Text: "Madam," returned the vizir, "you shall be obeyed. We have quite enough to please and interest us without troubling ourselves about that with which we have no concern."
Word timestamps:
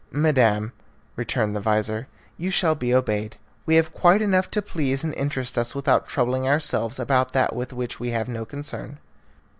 "Madam," 0.11 0.73
returned 1.15 1.55
the 1.55 1.59
vizir, 1.59 2.07
"you 2.35 2.49
shall 2.49 2.73
be 2.73 2.91
obeyed. 2.91 3.37
We 3.67 3.75
have 3.75 3.93
quite 3.93 4.19
enough 4.19 4.49
to 4.49 4.61
please 4.63 5.03
and 5.03 5.13
interest 5.13 5.59
us 5.59 5.75
without 5.75 6.07
troubling 6.07 6.47
ourselves 6.47 6.97
about 6.97 7.33
that 7.33 7.55
with 7.55 7.71
which 7.71 7.99
we 7.99 8.09
have 8.09 8.27
no 8.27 8.43
concern." 8.43 8.97